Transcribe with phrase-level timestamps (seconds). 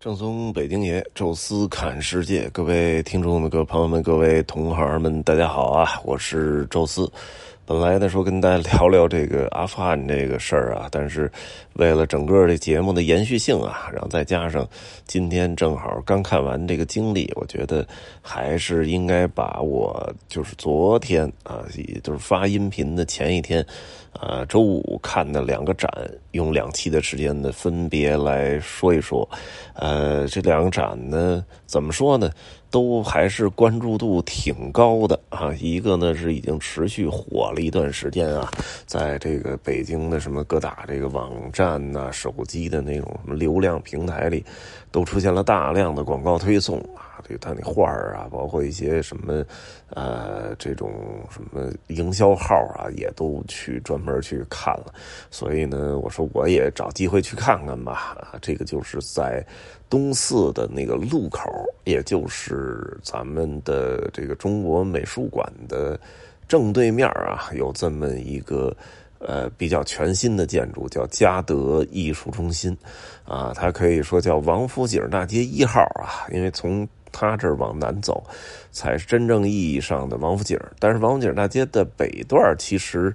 [0.00, 6.00] 正宗北京爷，宙斯看世界，各位听众们、各位朋友们、各位同行们，大家好啊！
[6.06, 7.06] 我是宙斯。
[7.70, 11.30] 本来呢说跟大家聊聊这个阿富汗这个事儿啊，但是
[11.74, 14.68] 为了整个这节目的延续性啊，然后再加上
[15.04, 17.86] 今天正好刚看完这个经历，我觉得
[18.20, 23.64] 还是应该把我就是昨天啊，也就是发音频的前一天
[24.14, 25.88] 啊，周五看的两个展，
[26.32, 29.28] 用两期的时间呢，分别来说一说。
[29.74, 32.32] 呃，这两个展呢，怎么说呢？
[32.70, 35.52] 都还是关注度挺高的啊！
[35.60, 38.48] 一个呢是已经持续火了一段时间啊，
[38.86, 44.44] 在这个北京的什么各大这个网站呐、手机的那种什么流量平台里，
[44.92, 47.10] 都出现了大量的广告推送啊。
[47.22, 49.44] 对他那画儿啊，包括一些什么
[49.90, 50.90] 呃这种
[51.30, 54.94] 什么营销号啊，也都去专门去看了。
[55.30, 58.16] 所以呢，我说我也找机会去看看吧。
[58.20, 59.44] 啊，这个就是在。
[59.90, 61.42] 东四的那个路口，
[61.84, 65.98] 也就是咱们的这个中国美术馆的
[66.48, 68.74] 正对面啊，有这么一个
[69.18, 72.76] 呃比较全新的建筑，叫嘉德艺术中心
[73.24, 73.52] 啊。
[73.54, 78.22] 它可以说叫王府井大街一号啊，因为从它这儿往南走，
[78.70, 80.56] 才是真正意义上的王府井。
[80.78, 83.12] 但是王府井大街的北段其实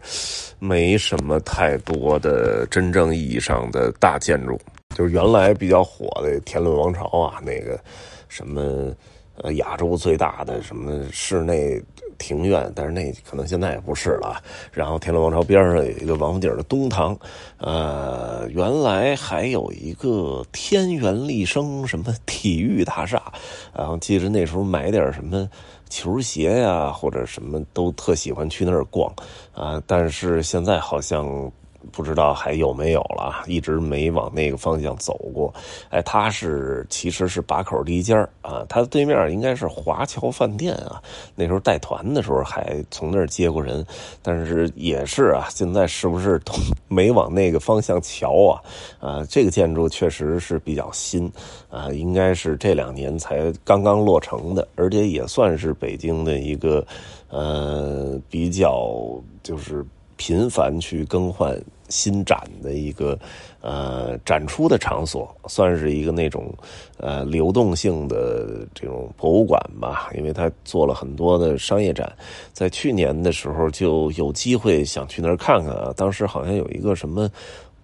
[0.59, 4.59] 没什么太多的真正意义上的大建筑。
[4.95, 7.77] 就是原来比较火的天伦王朝啊，那个
[8.29, 8.95] 什么
[9.41, 11.81] 呃亚洲最大的什么室内
[12.17, 14.41] 庭院，但是那可能现在也不是了。
[14.71, 17.15] 然后天伦王朝边上有一个王府井的东堂，
[17.57, 23.21] 呃，原来还有一个天元立生什么体育大厦，
[23.75, 25.49] 然后记着那时候买点什么
[25.89, 29.13] 球鞋呀或者什么都特喜欢去那儿逛
[29.53, 31.51] 啊，但是现在好像。
[31.91, 35.53] 不知道还有没有了，一直没往那个方向走过。
[35.89, 41.01] 哎，它是其实是把口第一家啊，它的对面应该是华侨饭店啊。
[41.35, 43.85] 那时候带团的时候还从那儿接过人，
[44.21, 46.53] 但是也是啊，现在是不是都
[46.87, 48.61] 没往那个方向瞧啊？
[48.99, 51.31] 啊，这个建筑确实是比较新
[51.69, 56.85] 啊，应该是这两年才刚刚落成的，而且也算是北京的一个
[57.29, 58.89] 呃比较
[59.43, 59.85] 就是
[60.15, 61.59] 频繁去更换。
[61.89, 63.17] 新展的一个
[63.61, 66.53] 呃展出的场所，算是一个那种
[66.97, 72.11] 呃流动性的这种博物馆吧，因为他做了很多的商业展，
[72.53, 77.29] 在去年的时候就有机会想去那儿看看啊，当时好像有一个什么。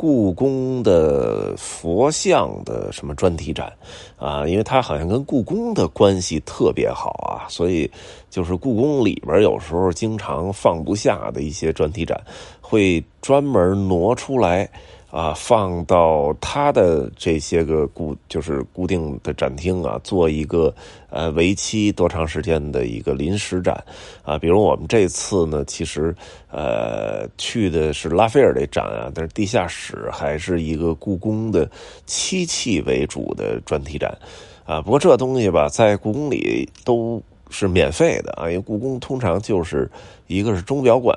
[0.02, 3.72] 故宫的佛像的什么专题展
[4.18, 4.48] 啊？
[4.48, 7.88] 因为他好像跟故宫的关系特别好啊，所以
[8.28, 12.20] 就是故宫里边有时候经常放不下的一些专题展，
[12.60, 14.68] 会专门挪出来。
[15.12, 20.74] 啊，放到他的这些个固就是固定的展厅啊，做一个
[21.10, 23.84] 呃为期多长时间的一个临时展
[24.24, 24.38] 啊。
[24.38, 26.16] 比如我们这次呢，其实
[26.50, 31.70] 呃去的是拉斐尔的展啊，但是地下室还是一个故宫的
[32.06, 34.18] 漆器为主的专题展
[34.66, 34.82] 啊。
[34.82, 39.92] 不过这东西吧，在故宫里都是免费的啊，因为故宫通常就是
[40.28, 41.14] 一个是钟表馆。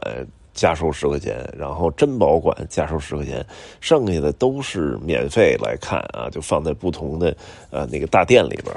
[0.54, 3.44] 加收十块钱，然后珍宝馆加收十块钱，
[3.80, 7.36] 剩下的都是免费来看啊，就放在不同的
[7.70, 8.74] 呃那个大殿里边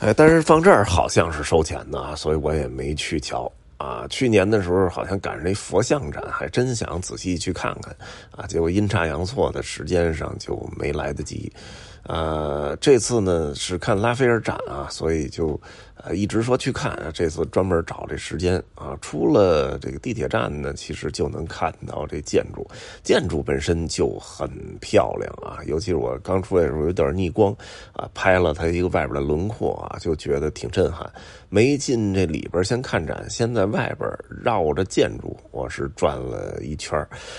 [0.00, 4.06] 哎，但是放这儿好像是收钱的，所以我也没去瞧啊。
[4.08, 7.94] 去年的时候好像赶上那佛像展，还真想仔细去看看
[8.30, 11.52] 啊，结果阴差阳错的时间上就没来得及。
[12.04, 15.60] 呃，这次呢是看拉斐尔展啊，所以就。
[16.04, 18.96] 呃，一直说去看，这次专门找这时间啊。
[19.00, 22.64] 出了这个地铁站呢，其实就能看到这建筑，
[23.02, 24.48] 建筑本身就很
[24.80, 25.58] 漂亮啊。
[25.66, 27.52] 尤其是我刚出来的时候有点逆光
[27.92, 31.12] 啊，拍了它一个外边的轮廓啊，就觉得挺震撼。
[31.48, 34.08] 没进这里边先看展，先在外边
[34.40, 36.96] 绕着建筑，我是转了一圈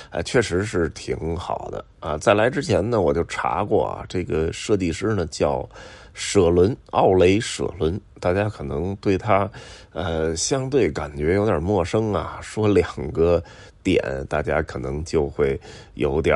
[0.10, 2.18] 啊，确实是挺好的啊。
[2.18, 5.68] 在来之前呢，我就查过啊，这个设计师呢叫。
[6.16, 9.50] 舍伦奥雷舍伦，大家可能对他，
[9.94, 12.40] 呃，相对感觉有点陌生啊。
[12.42, 13.42] 说两个
[13.84, 15.58] 点，大家可能就会
[15.94, 16.36] 有点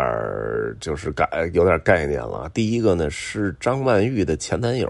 [0.79, 2.49] 就是概有点概念了。
[2.53, 4.89] 第一个呢是张曼玉的前男友，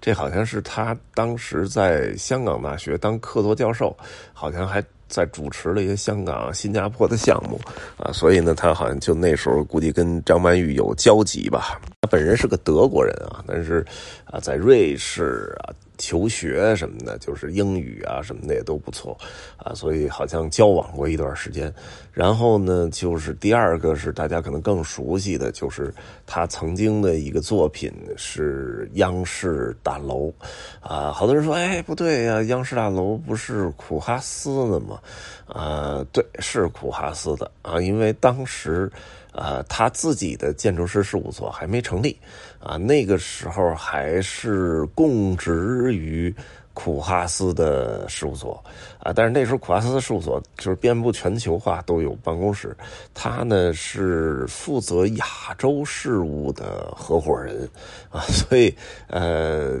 [0.00, 3.96] 这好像是他当时在香港大学当客座教授，
[4.32, 4.82] 好像还。
[5.12, 7.60] 在主持了一些香港、新加坡的项目
[7.98, 11.78] 啊，所以呢，他好像就那时候估计跟张曼玉有交集吧。
[12.00, 13.84] 他本人是个德国人啊，但是
[14.24, 19.16] 啊，在瑞士啊求学什么的，就是英语啊什么的也都不错
[19.56, 21.72] 啊，所以好像交往过一段时间。
[22.12, 25.94] 然后呢，就是第二个是大家可能更熟悉的就是
[26.26, 30.32] 他曾经的一个作品是央视大楼
[30.80, 35.00] 啊，好多人说哎不对呀，央视大楼不是苦哈斯的吗？
[35.46, 38.90] 啊，对，是苦哈斯的啊，因为当时。
[39.32, 42.16] 呃，他自己的建筑师事务所还没成立，
[42.60, 46.34] 啊，那个时候还是供职于
[46.74, 48.62] 库哈斯的事务所，
[48.98, 52.76] 啊，但是那时候库哈斯事务所就是遍布全球化，都有办公室，
[53.14, 55.26] 他呢是负责亚
[55.58, 57.68] 洲事务的合伙人，
[58.10, 58.74] 啊，所以
[59.08, 59.80] 呃。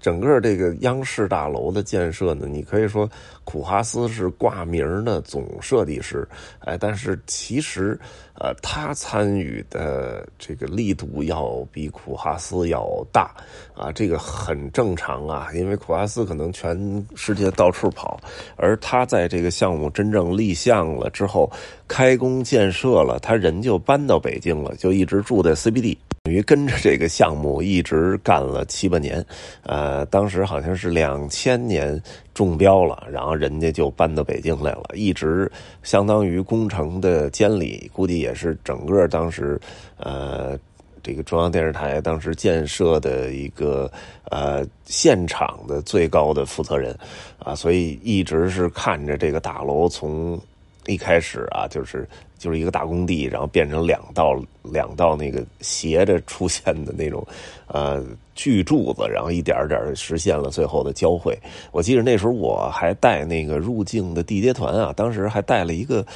[0.00, 3.08] 整个这个央视大楼的建设呢，你可以说
[3.44, 6.26] 苦哈斯是挂名的总设计师，
[6.60, 7.98] 哎，但是其实，
[8.34, 13.34] 呃，他参与的这个力度要比苦哈斯要大，
[13.74, 18.20] 啊，这个很正常啊，因为苦哈斯可能全世界到处跑，
[18.56, 21.50] 而他在这个项目真正立项了之后，
[21.88, 25.96] 开工建设了，他人就搬到北京了，就一直住在 CBD。
[26.28, 29.24] 于跟着这个项目一直干了七八年，
[29.62, 32.00] 呃，当时好像是两千年
[32.34, 35.50] 中标了，然后人家就搬到北京来了，一直
[35.82, 39.60] 相当于工程的监理，估计也是整个当时
[39.96, 40.58] 呃
[41.02, 43.90] 这个中央电视台当时建设的一个
[44.30, 46.96] 呃现场的最高的负责人
[47.38, 50.40] 啊，所以一直是看着这个大楼从。
[50.86, 57.26] 一开始啊，就是就是一个大工地，然后变成两道两道那个斜着出现的那种
[57.66, 58.02] 呃
[58.34, 61.38] 巨柱子，然后一点点实现了最后的交汇。
[61.72, 66.06] 我记得那时候我还带那个入境的地接团啊，当时还带了一个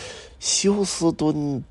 [0.41, 1.63] 休斯敦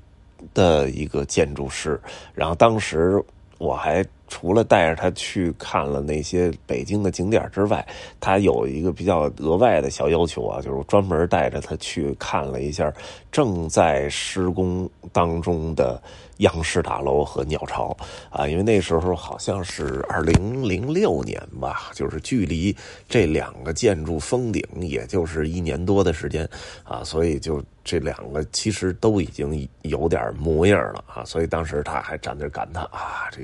[0.54, 2.00] 的一个建筑师，
[2.34, 3.20] 然后当时
[3.58, 4.04] 我还。
[4.32, 7.86] 除了带着他去看了那些北京的景点之外，
[8.18, 12.90] 他有一个比较额外的小要求啊，就是专门带着他去看了一下
[13.30, 16.02] 正在施工当中的
[16.38, 17.94] 央视大楼和鸟巢
[18.30, 22.74] 啊，因为那时候好像是二零零六年吧，就是距离
[23.06, 26.48] 这两个建筑封顶也就是一年多的时间
[26.84, 27.62] 啊，所以就。
[27.84, 33.40] 这两个其实都已经有点模样了啊，所以当时他还站那感叹啊，这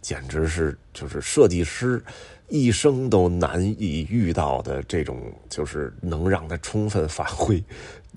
[0.00, 2.02] 简直是就是设计师
[2.48, 7.62] 一生都难以遇到的这种，就是能让他充分发挥。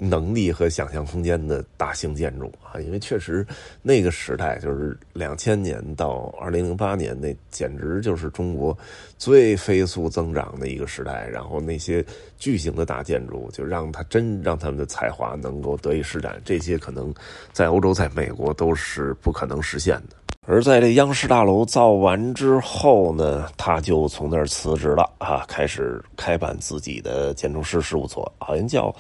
[0.02, 3.46] 能力和想象空间的大型建筑啊，因为确实
[3.82, 8.78] 那个时代就是两千年到二零零八年，那简直就是中国
[9.18, 11.28] 最飞速增长的一个时代。
[11.28, 12.02] 然后那些
[12.38, 16.42] 巨型的大建筑，就让他真让他们的才华能够得以施展。
[16.46, 17.14] 这些可能
[17.52, 20.16] 在欧洲、在美国都是不可能实现的。
[20.52, 28.94] 而在这央视大楼造完之后呢，他就从那儿辞职了啊，开始开办自己的建筑师事务所，好像叫。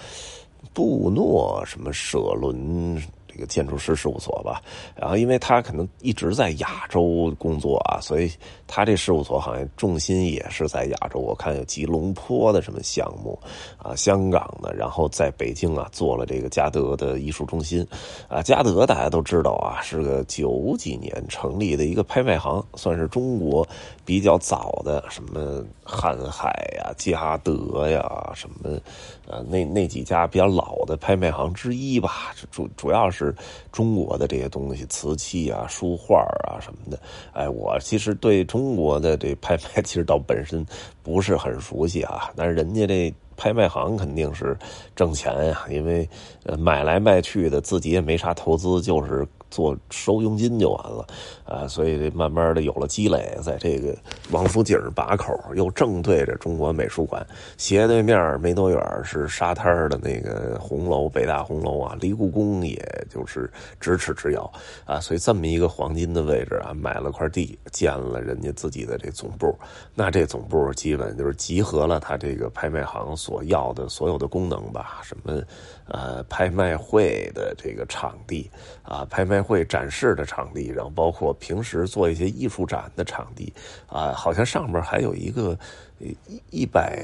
[0.71, 3.01] 布诺什么舍伦？
[3.39, 4.61] 一个建筑师事务所吧，
[4.93, 8.29] 然后因为他可能一直在亚洲工作啊，所以
[8.67, 11.21] 他这事务所好像重心也是在亚洲。
[11.21, 13.39] 我看有吉隆坡的什么项目
[13.77, 17.87] 啊，香港的，然后在北京啊做了这个嘉德的艺术中心
[18.27, 18.41] 啊。
[18.41, 23.65] 嘉德大家都知道啊，是个九几年成立的一个拍卖行，算是中国
[24.09, 28.79] 比较早的什么瀚海呀、嘉德呀什么
[29.27, 32.33] 呃那那几家比较老的拍卖行之一吧。
[32.49, 33.35] 主主要是。
[33.71, 36.17] 中国的这些东西，瓷器啊、书画
[36.47, 36.99] 啊什么的，
[37.33, 40.65] 哎，我其实对中国的这拍卖， 其实到本身
[41.03, 42.31] 不是很熟悉啊。
[42.35, 44.57] 但是人家这拍卖行肯定是
[44.93, 46.07] 挣钱呀，因为
[46.43, 49.25] 呃买来卖去的，自己也没啥投资，就是。
[49.51, 51.07] 做收佣金就完了，
[51.43, 53.97] 啊，所以慢慢的有了积累，在这个
[54.29, 57.25] 王府井把口，又正对着中国美术馆，
[57.57, 62.77] 斜对面没多远是沙滩的那个红楼，北大红楼啊，离故宫也
[63.09, 64.53] 就是咫尺之遥，
[64.85, 69.57] 啊，所以这么一个黄金的位置啊，买了块地，建了人家自己的这总部，
[69.95, 75.41] 那这总部基本就是集合了他这个拍卖行所要的所有的功能吧，什么，
[75.87, 78.49] 呃，拍卖会的这个场地，
[78.83, 79.39] 啊，拍卖。
[79.49, 83.51] 会展示的场地，然后包括平时做一些艺术展的场地，
[83.87, 85.57] 啊，好像上面还有一个
[85.97, 86.15] 一
[86.49, 86.99] 一百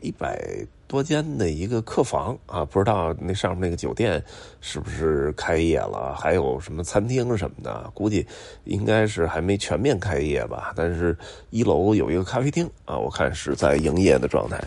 [0.00, 4.22] 一百多间的一个客房啊，不知道那上面那个酒店
[4.60, 6.14] 是不是开业了？
[6.14, 7.90] 还有什么餐厅什么的？
[7.92, 8.26] 估计
[8.64, 10.72] 应该是还没全面开业吧。
[10.76, 11.14] 但是
[11.50, 14.62] 一楼有一个咖啡厅啊，我看是在营业的状态。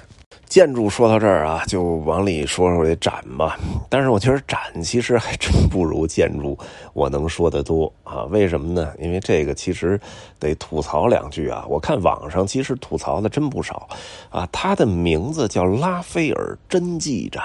[0.51, 3.57] 建筑说到这儿啊，就往里说说这展吧。
[3.87, 6.59] 但是我觉得展其实还真不如建筑
[6.91, 8.25] 我能说的多啊。
[8.25, 8.91] 为什么呢？
[8.99, 9.97] 因为这个其实
[10.37, 11.65] 得吐槽两句啊。
[11.69, 13.87] 我看网上其实吐槽的真不少
[14.29, 14.45] 啊。
[14.51, 17.41] 它的名字叫拉斐尔真迹展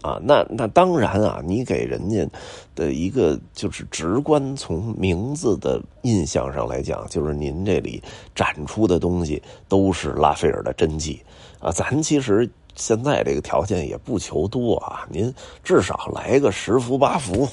[0.00, 0.18] 啊。
[0.22, 2.26] 那那当然啊，你给人家
[2.74, 8.02] 的一个就是直观从名字的印象上来讲，就是您这里
[8.34, 11.20] 展出的东西都是拉斐尔的真迹。
[11.60, 15.32] 啊，咱其实现在这个条件也不求多啊，您
[15.64, 17.48] 至少来个十幅八幅，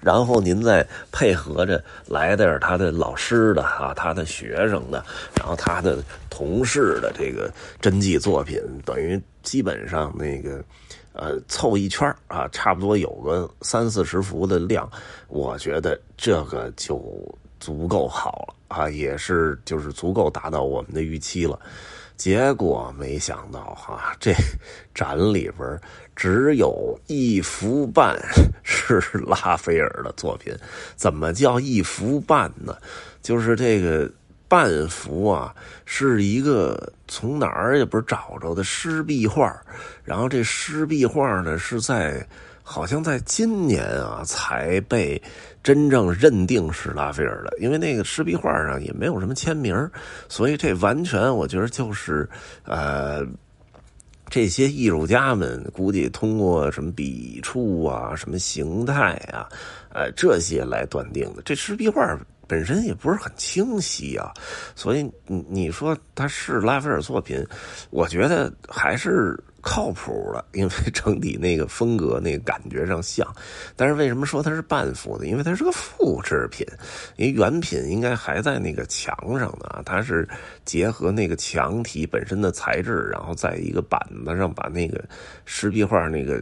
[0.00, 5.04] 然后您再配合着来点他的老师的啊，他的学生的，
[5.34, 5.98] 然后他的
[6.30, 10.62] 同事的这个真迹作品，等于基本上那个
[11.12, 14.88] 呃凑一圈啊，差不多有个三四十幅的量，
[15.26, 17.02] 我觉得这个就
[17.58, 21.58] 足够好了啊，也是就是足够达到我们的预期了。
[22.16, 24.32] 结果没想到哈， 这
[24.94, 25.80] 展里边
[26.14, 28.18] 只有一幅半
[28.62, 30.54] 是拉斐尔的作品。
[30.96, 32.76] 怎么叫一幅半呢？
[33.22, 34.10] 就是这个
[34.48, 35.54] 半幅啊，
[35.84, 39.54] 是一个从哪儿也不是找着的湿壁画。
[40.02, 42.26] 然后这湿壁画呢，是在
[42.68, 45.22] 好像在今年啊才被。
[45.62, 49.74] 真正认定是拉斐尔的，因为那个湿壁画上也没有什么签名，
[50.28, 52.28] 所以这完全我觉得就是
[52.62, 53.26] 呃，
[54.30, 59.48] 这些艺术家们估计通过什么笔触啊、什么形态啊，
[59.92, 61.42] 呃这些来断定的。
[61.44, 64.32] 这湿壁画本身也不是很清晰啊，
[64.76, 67.44] 所以你你说它是拉斐尔作品，
[67.90, 69.36] 我觉得还是。
[69.68, 73.26] 靠谱的，因为整体那个风格、那个感觉上像，
[73.74, 75.26] 但是为什么说它是半幅呢？
[75.26, 76.64] 因为它是个复制品，
[77.16, 79.82] 因为原品应该还在那个墙上呢。
[79.84, 80.26] 它是
[80.64, 85.04] 结合那个墙体本身的材质，然后在一个板子上把那个
[85.44, 86.40] 石壁画那个。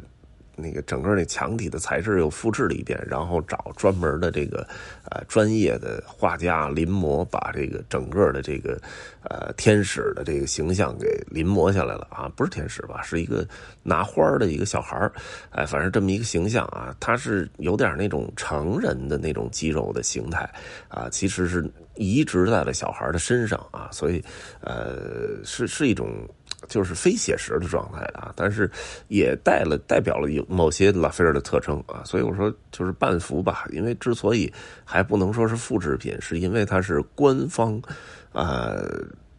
[0.56, 4.66] 那个整个那墙体的材质又复制了一遍，然后找专门的这个
[5.10, 8.80] 呃专业的画家临摹，把这个整个的这个
[9.22, 13.46] 呃天使的这个形象给临摹下来了啊，不是天使吧，是一个
[13.82, 15.10] 拿花的一个小孩
[15.50, 20.48] 哎，反正这么一个形象啊，他是有点那种成人的那种肌肉的形态
[20.88, 24.22] 啊，其实是移植在了小孩的身上啊，所以
[24.60, 26.28] 呃是是一种。
[26.68, 28.70] 就是非写实的状态啊，但是
[29.08, 34.52] 也带了代表了有某些拉斐尔的特征啊，所以我说就是半幅吧，因为之所以
[34.84, 37.80] 还不能说是复制品，是因为它是官方，
[38.32, 38.88] 呃，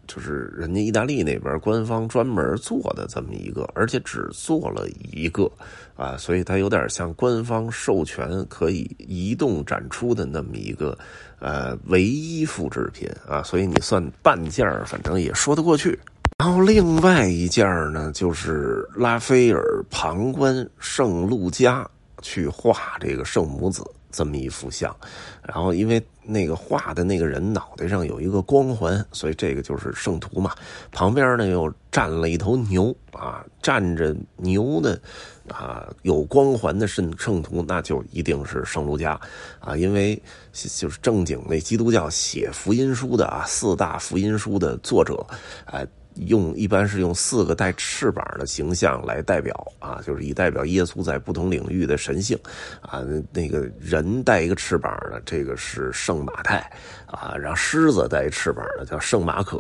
[0.08, 5.52] 就是人家意大利那边官方专门做的这么一个，而且只做了一个
[5.96, 10.98] 啊，所以它有点像官方授权可以移动展出的那么一个
[11.40, 15.98] 呃唯一复制品啊，所以你算半件反正也说得过去。
[16.38, 21.90] 然后另外一件呢，就是拉斐尔旁观圣路加
[22.22, 24.94] 去画这个圣母子这么一幅像，
[25.42, 30.54] 然后因为那个画的那个人脑袋上有一个光环，所以这个就是圣徒嘛。
[30.92, 35.00] 旁边呢又站了一头牛啊，站着牛的
[35.48, 39.18] 啊有光环的圣圣徒，那就一定是圣路加
[39.62, 45.26] 啊，因为就是正经那基督教写福音书的啊，四大福音书的作者
[45.66, 45.80] 啊。
[46.16, 52.38] 用一般是用四个带翅膀的形象来代表啊，就是以代表耶稣在不同领域的神性
[52.82, 53.04] 啊。
[53.34, 56.60] 那个人带一个翅膀的，这个是圣马太
[57.06, 59.58] 啊，然后狮子带翅膀的叫圣马可，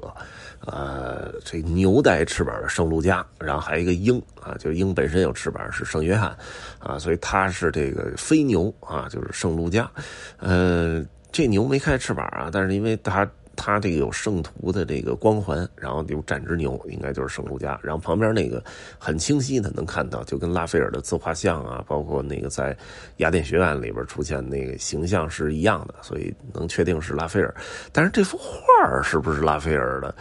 [0.65, 6.35] 呃，这牛带翅膀的圣路加，然后还有一个鹰啊，就是鹰本身有翅膀是圣约翰
[6.79, 9.91] 啊，所以他是这个飞牛啊，就是圣路加。
[10.37, 13.29] 呃，这牛没开翅膀啊，但是因为它。
[13.55, 17.79] 他这个有圣徒的这个光环，然后有展之牛，应该就是圣徒家。
[17.81, 18.63] 然后旁边那个
[18.97, 22.75] 很清晰的能看到，就跟拉斐尔的自画像啊，包括那个在
[23.17, 27.53] 雅典学院里边出现那个形象是一样的，所以能确定是拉斐尔。
[27.91, 30.13] 但是这幅画是不是拉斐尔的？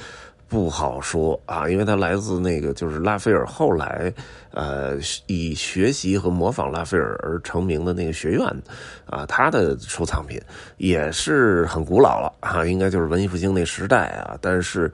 [0.55, 4.13] 不好说啊，因为他来自那个就是拉斐尔后来，
[4.53, 4.97] 呃，
[5.27, 8.47] 以学习和模仿拉斐尔而成名的那个学院，
[9.05, 10.41] 啊，他的收藏品
[10.77, 14.39] 也是很古老了啊，应该就是文艺复兴那时代啊。
[14.41, 14.89] 但是，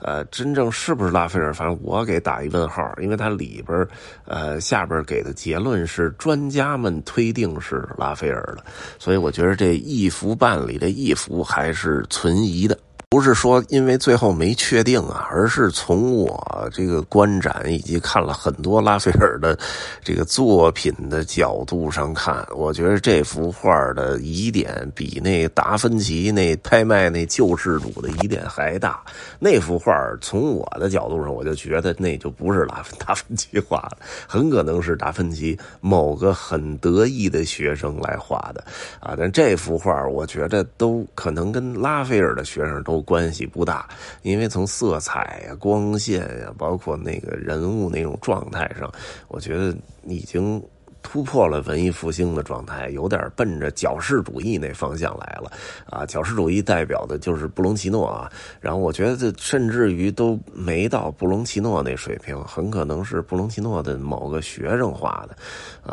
[0.00, 3.88] 呃，真正是不是拉斐尔，反正我给打一问号，因为它里边
[4.26, 8.62] 呃，下边给的结论是专家们推定是拉斐尔的，
[8.98, 12.78] 所以我觉得这一幅半里的一幅还是存疑的。
[13.16, 19.58] 不是说因为最后没确定啊，而是从我这个观展以及看了很多拉斐尔的
[20.04, 29.02] 这个作品的角度上看，我觉得这幅画的疑点比那达芬奇那拍卖那救世主的疑点还大。
[29.38, 33.96] 那幅画从我的角度上，我就觉得那就不是达 达芬奇画的，
[34.28, 38.62] 很可能是达芬奇某个很得意的学生来画的
[39.00, 39.14] 啊。
[39.16, 43.05] 但这幅画，我觉得都可能跟拉斐尔的学生都。
[43.06, 43.88] 关系不大，
[44.20, 48.92] 因为从色彩呀、光线呀，包括那个人物那种状态上，
[49.28, 50.62] 我觉得已经。
[51.06, 55.52] 突破了文艺复兴的状态，有点奔着矫饰主义那方向来了
[55.88, 56.04] 啊！
[56.04, 58.28] 矫饰主义代表的就是布隆奇诺啊，
[58.60, 65.36] 然后我觉得甚至于都没到布隆奇诺那水平，很可能是布隆奇诺的某个学生画的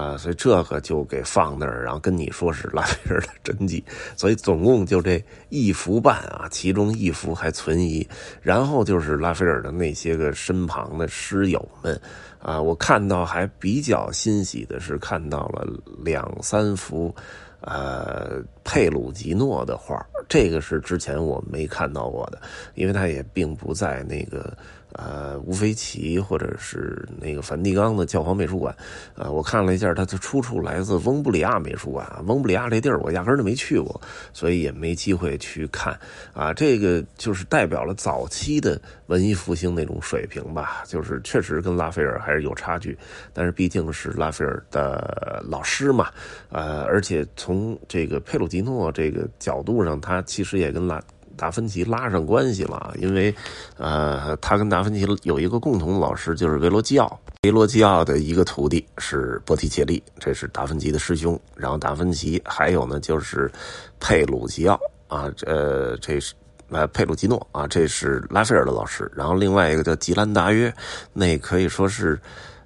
[0.01, 3.83] 啊，所以这个就给放那儿，然后跟你说是拉斐尔的真迹，
[4.17, 8.05] 所以总共就这一幅半啊，其中一幅还存疑，
[8.41, 12.01] 然后就是拉斐尔的那些个身旁的师友们。
[12.43, 15.65] 啊，我看到还比较欣喜的是看到了
[16.03, 17.15] 两三幅，
[17.61, 22.41] 呃，佩鲁吉诺的画，这个是之前我没看到过的，
[22.75, 24.55] 因为他也并不在那个。
[24.93, 28.75] 呃，乌菲齐或者是那个梵蒂冈的教皇美术馆，
[29.15, 32.07] 呃，我看了一下，它的出处来自翁布里亚美术馆。
[32.27, 33.99] 翁布里亚这地儿我压根儿就没去过，
[34.33, 35.99] 所以也没机会去看。
[36.33, 42.97] 啊，这个就是代表了早期的文艺复兴那种水平吧，就是确实跟拉斐尔还是有差距，
[43.33, 46.09] 但是毕竟是拉斐尔的老师嘛，
[46.49, 51.01] 呃，而且从这个佩鲁吉诺这个角度上，他其实也跟拉。
[51.35, 53.33] 达芬奇拉上关系了，因为，
[53.77, 57.19] 呃，他跟达芬奇有一个共同的老师，就是维罗基奥。
[57.43, 61.39] 维罗基奥的一个徒弟是波提切利，这是达芬奇的师兄。
[61.55, 63.51] 然后达芬奇还有呢，就是
[63.99, 66.33] 佩鲁吉奥啊，呃，这是
[66.69, 69.11] 呃佩鲁吉诺啊，这是拉斐尔的老师。
[69.13, 70.73] 然后另外一个叫吉兰达约，
[71.11, 72.17] 那可以说是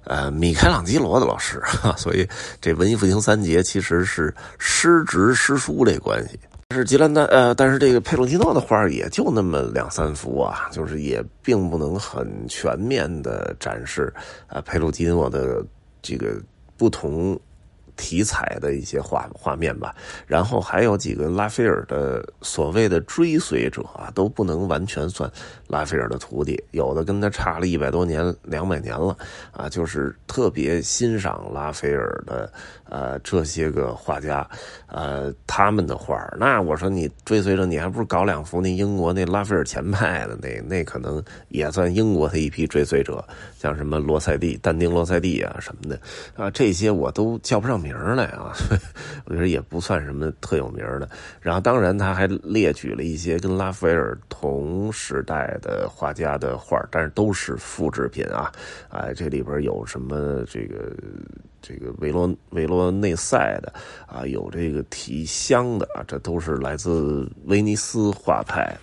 [0.04, 1.60] 呃米开朗基罗的老师。
[1.96, 2.28] 所以
[2.60, 6.38] 这文艺复兴三杰其实是师侄师叔这关系。
[6.74, 14.12] 是吉兰丹，呃，但是这个佩鲁吉诺的画也就那么两三幅啊，就是也并不能很全面的展示
[14.48, 15.64] 啊佩鲁吉诺的
[16.02, 16.38] 这个
[16.76, 17.40] 不同。
[17.98, 19.94] 题材的一些画画面吧，
[20.26, 25.30] 然后还有几个拉斐尔的所谓的追随者啊，都不能完全算
[25.66, 29.14] 拉斐尔的徒弟，有的跟他差了一百多年、两百年了
[29.52, 32.50] 啊，就是特别欣赏拉斐尔的
[32.88, 34.48] 呃这些个画家，
[34.86, 43.22] 呃他们的画那我说你追随着你还不如搞两幅那英国那拉斐尔前派的那那可能也算英国的一批追随者，
[43.58, 46.00] 像什么罗塞蒂、但丁罗塞蒂啊什么的
[46.36, 47.87] 啊，这些我都叫不上名。
[47.88, 48.52] 名来啊，
[49.24, 51.08] 我觉得也不算什么特有名的。
[51.40, 58.52] 然后，当然他还列举了一些跟拉斐尔同时代的画家的画，但是都是复制品啊。
[58.90, 60.92] 哎，这里边有什么这个
[61.62, 63.72] 这个维罗维罗内塞的
[64.06, 68.76] 啊，有这个提香的啊，这都是来自威尼斯画派。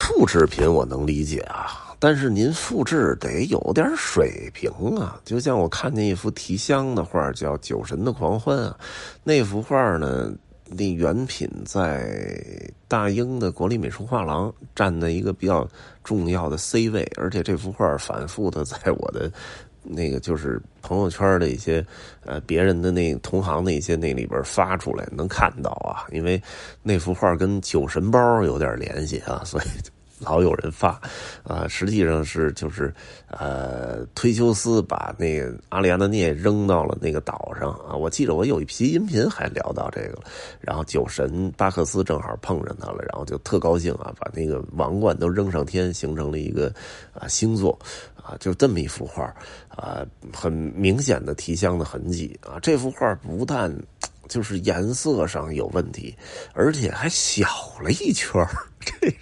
[0.00, 1.89] 复制品我能理解啊。
[2.02, 5.20] 但是您复制得有点水平啊！
[5.22, 8.74] 就像我看见一幅提香的画，叫《酒神的狂欢》啊，
[9.22, 10.32] 那幅画呢，
[10.64, 12.42] 那原品在
[12.88, 15.68] 大英的国立美术画廊占的一个比较
[16.02, 19.30] 重要的 C 位，而且这幅画反复的在我的
[19.82, 21.84] 那个就是朋友圈的一些
[22.24, 26.42] 呃别人的那同行的一些那里边发出来，能看到啊，因为
[26.82, 29.66] 那幅画跟酒神包有点联系啊，所以。
[30.20, 31.00] 老有人发，
[31.42, 32.92] 啊，实际上是就是，
[33.28, 37.96] 呃，忒修斯把那个阿里安德涅扔到了那个岛上啊。
[37.96, 40.24] 我记得我有一批音频还聊到这个了，
[40.60, 46.72] 然后酒神巴克斯正好碰上他了，然后就特高兴啊，把那个王冠都扔上天，形成了一个
[47.12, 47.78] 啊星座
[48.22, 49.24] 啊，就这么一幅画
[49.68, 50.04] 啊，
[50.34, 52.58] 很明显的提香的痕迹啊。
[52.60, 53.74] 这幅画不但
[54.28, 56.14] 就是颜色上有问题，
[56.52, 57.46] 而且还小
[57.82, 58.46] 了一圈
[58.80, 59.16] 这是。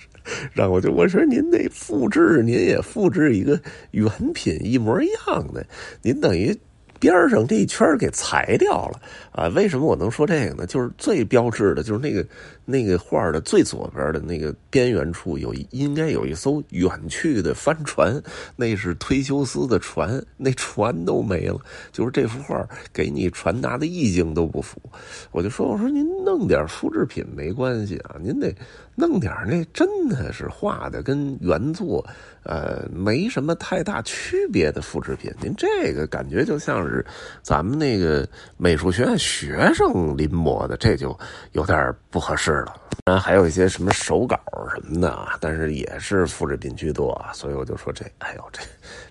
[0.53, 3.61] 然后我就我说您那复制，您也复制一个
[3.91, 5.67] 原品一模一样的，
[6.03, 6.57] 您等于。
[7.01, 9.47] 边上这一圈给裁掉了啊？
[9.55, 10.67] 为什么我能说这个呢？
[10.67, 12.27] 就是最标志的，就是那个
[12.65, 18.21] 那个画的最左边的那个边缘处有应该有一艘远去的帆船，
[18.57, 21.61] 那是忒修斯的船，那船都没了。
[21.93, 24.83] 就是这幅画给你传达的意境都不符。
[25.31, 26.05] 我就说，我说您
[26.39, 28.55] 弄点复制品没关系啊，您得
[28.95, 32.07] 弄点那真的是画的跟原作
[32.45, 35.33] 呃没什么太大区别的复制品。
[35.43, 37.05] 您这个感觉就像是。
[37.43, 41.19] 咱们那个美术学院学生临摹的，这就
[41.53, 42.79] 有点不合适了。
[43.05, 44.39] 当然还有一些什么手稿
[44.75, 48.61] 什么的，但是也是复制品居多啊，所以我就说这，哎呦，这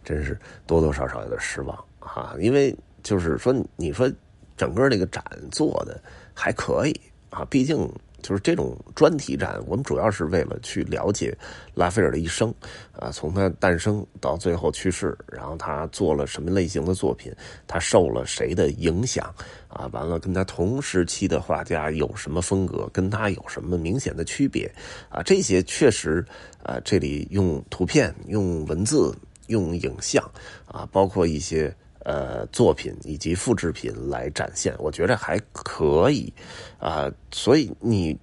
[0.04, 0.38] 真是
[0.68, 4.08] 多多少少有点失望啊，因为就是说，你说
[4.56, 6.00] 整个这个展做的
[6.36, 7.02] 还可以
[7.38, 7.90] 啊，毕竟。
[8.24, 11.38] 就是这种专题展，我们主要是为了去了解
[11.76, 12.54] 拉斐尔的一生，
[12.92, 17.32] 啊，从他诞生到最后去世，然后他做了什么类型的作品，
[17.68, 19.34] 他受了谁的影响，
[19.70, 24.70] 啊，完了跟他同时期的画家有什么风格，跟他有什么明显的区别，
[25.10, 26.26] 啊，这些确实，
[26.64, 30.28] 啊，这里用图片、用文字、用影像，
[30.66, 31.74] 啊，包括一些。
[32.08, 36.34] 呃，作品以及复制品来展现，我觉得还可以
[36.80, 37.12] 啊。
[37.34, 38.18] 所以你，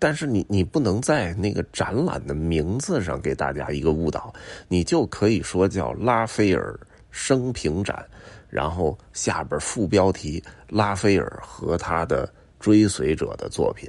[0.00, 4.34] 但是你你不能在那个展览的名字上给大家一个误导，
[4.66, 6.76] 你就可以说叫拉斐尔
[7.12, 8.04] 生平展，
[8.50, 13.88] 然后下边副标题拉斐尔和他的追随者的作品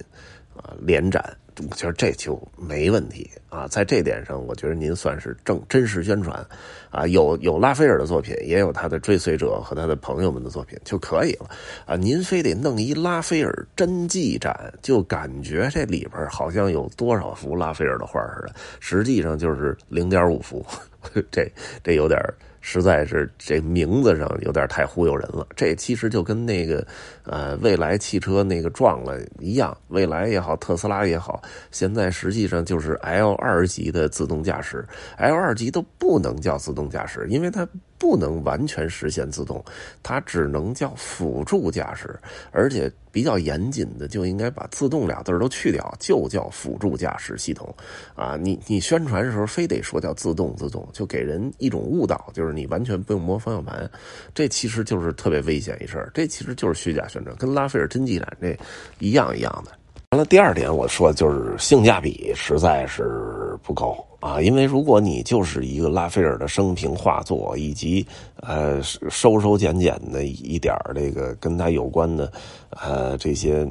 [0.58, 1.36] 啊联展。
[1.70, 6.44] 我觉得这就没问题啊，在这点上，我觉得您算是正真实宣传，
[6.89, 11.52] 啊，有有拉斐尔的作品，也有他的追随者和他的朋友们的作品就可以了，
[11.86, 20.66] 啊，您非得弄一拉斐尔真迹展，就感觉这里边好像有多少幅拉斐尔的画似的，实际上就是零点五幅，
[21.30, 21.48] 这
[21.84, 22.20] 这有点。
[22.65, 25.45] 实在是这名字上有点太忽悠人了。
[25.54, 26.88] 这其实就跟那个，
[27.26, 29.78] 呃，未来汽车那个撞了一样。
[29.89, 34.84] 未来也好，特斯拉也好，现在实际上就是 L 二级的自动驾驶
[35.17, 37.67] ，L 二级都不能叫自动驾驶，因为它。
[38.04, 39.63] 不能完全实现自动，
[40.04, 42.13] 它只能叫辅助驾驶，
[42.52, 47.74] 而且比较严谨的就应该把自动俩字都去掉，就叫辅助驾驶系统。
[48.13, 53.89] 啊，你你宣传的时候非得说叫自动自动，就给人一种误导，就是你完全不用摸方向盘，
[54.36, 58.60] 这其实就是特别危险一事这其实就是虚假宣传，跟拉斐尔真迹展这
[59.00, 59.72] 一样一样的。
[60.13, 72.32] 完了，第二点我说就是性价比实在是不高啊，因为如果你就是一个拉斐尔的生平画作，以及呃收收减减的一点这个跟他有关的
[72.69, 73.67] 呃这些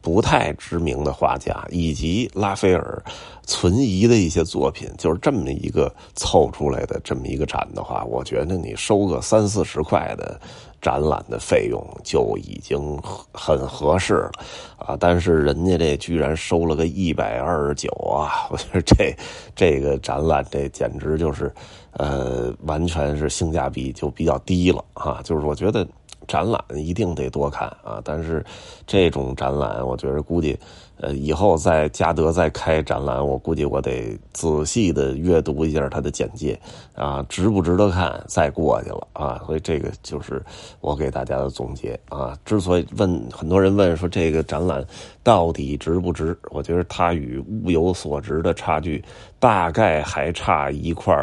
[0.00, 3.02] 不太知名的画家，以及拉斐尔
[3.44, 10.40] 存疑的一些作品，就是这么一个凑出来的这么一个展的话，我觉得你收个三四十块的。
[10.82, 12.96] 展览的费用就已经
[13.32, 14.30] 很合适了
[14.78, 18.46] 啊，但是人家这居然收了个一百二十九啊！
[18.50, 19.12] 我觉得这
[19.56, 21.52] 这个展览这简直就是，
[21.92, 25.20] 呃，完全是性价比就比较低了啊！
[25.24, 25.84] 就是我觉得。
[26.26, 28.44] 展览一定得多看啊，但是
[28.86, 30.58] 这种展览，我觉得估计，
[30.98, 36.58] 呃，以后在嘉德再开展览，我估计我得仔细的阅读一下它的简介
[36.94, 39.40] 啊，值不值得看，再过去了啊。
[39.46, 40.42] 所以这个就是
[40.80, 42.36] 我给大家的总结啊。
[42.44, 44.84] 之所以问 很多人问说这个展览
[45.22, 49.04] 到底值不值，我觉得它与物有所值的差距
[49.38, 51.14] 大概还差一块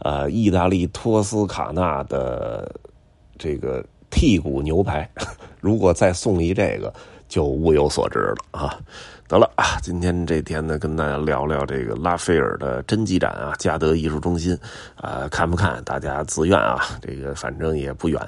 [0.00, 2.72] 呃，意大利托斯卡纳的
[3.36, 3.84] 这个。
[4.10, 5.08] 剔骨牛排，
[5.60, 6.92] 如果再送一这个，
[7.28, 8.78] 就物有所值了啊！
[9.28, 14.58] 得了啊，今天这天呢，跟大家聊聊这个拉斐尔的真迹展啊，嘉德艺术中心
[14.96, 18.18] 啊，看不看大家自愿啊，这个反正也不远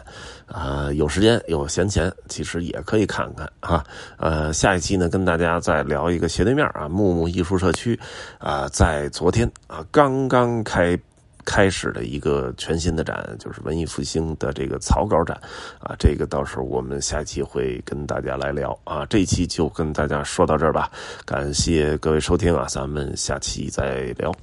[0.47, 3.83] 啊，有时间有闲钱，其实也可以看看啊。
[4.19, 7.99] 呃，下一期呢，跟大家再聊一个斜对面啊，木木艺术社区
[8.39, 10.99] 啊，在昨天啊，刚刚开。
[11.45, 15.41] 开始的一个全新的展，就是文艺复兴的这个草稿展，
[15.81, 19.07] 啊，这个到时候我们下期会跟大家来聊啊。
[19.07, 20.91] 这一期就跟大家说到这儿吧，
[21.25, 24.35] 感谢各位收听啊，咱们下期再聊。